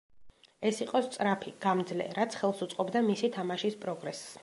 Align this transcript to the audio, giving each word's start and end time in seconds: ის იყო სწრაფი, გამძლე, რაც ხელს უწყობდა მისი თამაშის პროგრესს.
ის 0.69 0.79
იყო 0.85 1.01
სწრაფი, 1.09 1.53
გამძლე, 1.67 2.09
რაც 2.19 2.41
ხელს 2.41 2.67
უწყობდა 2.69 3.07
მისი 3.11 3.35
თამაშის 3.39 3.83
პროგრესს. 3.87 4.39